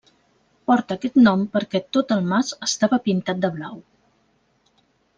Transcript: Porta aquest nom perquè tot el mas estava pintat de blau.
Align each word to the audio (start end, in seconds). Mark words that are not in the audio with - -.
Porta 0.71 0.95
aquest 0.99 1.19
nom 1.27 1.43
perquè 1.57 1.83
tot 1.97 2.15
el 2.17 2.25
mas 2.33 2.49
estava 2.71 3.01
pintat 3.07 3.45
de 3.47 3.53
blau. 3.61 3.81